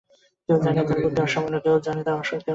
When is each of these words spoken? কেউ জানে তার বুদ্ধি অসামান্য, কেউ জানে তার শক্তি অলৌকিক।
কেউ 0.49 0.57
জানে 0.65 0.81
তার 0.87 0.97
বুদ্ধি 1.03 1.19
অসামান্য, 1.23 1.55
কেউ 1.65 1.75
জানে 1.85 2.01
তার 2.05 2.15
শক্তি 2.19 2.29
অলৌকিক। 2.31 2.47